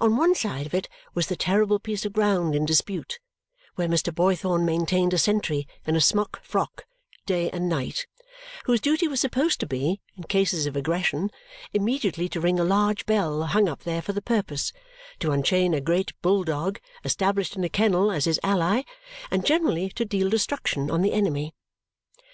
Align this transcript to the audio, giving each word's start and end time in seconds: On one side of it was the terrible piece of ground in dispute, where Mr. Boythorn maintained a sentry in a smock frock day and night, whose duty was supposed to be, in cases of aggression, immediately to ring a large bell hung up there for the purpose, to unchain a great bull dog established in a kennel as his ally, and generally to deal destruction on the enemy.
On 0.00 0.16
one 0.16 0.34
side 0.34 0.64
of 0.64 0.72
it 0.72 0.88
was 1.12 1.26
the 1.26 1.36
terrible 1.36 1.78
piece 1.78 2.06
of 2.06 2.14
ground 2.14 2.54
in 2.54 2.64
dispute, 2.64 3.18
where 3.74 3.86
Mr. 3.86 4.10
Boythorn 4.10 4.64
maintained 4.64 5.12
a 5.12 5.18
sentry 5.18 5.68
in 5.86 5.94
a 5.94 6.00
smock 6.00 6.42
frock 6.42 6.86
day 7.26 7.50
and 7.50 7.68
night, 7.68 8.06
whose 8.64 8.80
duty 8.80 9.06
was 9.06 9.20
supposed 9.20 9.60
to 9.60 9.66
be, 9.66 10.00
in 10.16 10.22
cases 10.24 10.64
of 10.64 10.74
aggression, 10.74 11.28
immediately 11.74 12.30
to 12.30 12.40
ring 12.40 12.58
a 12.58 12.64
large 12.64 13.04
bell 13.04 13.42
hung 13.42 13.68
up 13.68 13.82
there 13.82 14.00
for 14.00 14.14
the 14.14 14.22
purpose, 14.22 14.72
to 15.18 15.32
unchain 15.32 15.74
a 15.74 15.82
great 15.82 16.18
bull 16.22 16.44
dog 16.44 16.80
established 17.04 17.54
in 17.54 17.62
a 17.62 17.68
kennel 17.68 18.10
as 18.10 18.24
his 18.24 18.40
ally, 18.42 18.84
and 19.30 19.44
generally 19.44 19.90
to 19.90 20.06
deal 20.06 20.30
destruction 20.30 20.90
on 20.90 21.02
the 21.02 21.12
enemy. 21.12 21.52